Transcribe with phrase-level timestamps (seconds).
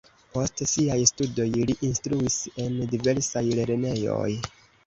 [0.35, 4.29] Post siaj studoj li instruis en diversaj lernejoj.